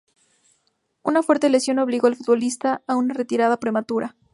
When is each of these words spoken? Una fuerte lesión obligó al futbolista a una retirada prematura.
Una 1.03 1.21
fuerte 1.21 1.47
lesión 1.49 1.77
obligó 1.77 2.07
al 2.07 2.15
futbolista 2.15 2.81
a 2.87 2.95
una 2.95 3.13
retirada 3.13 3.59
prematura. 3.59 4.15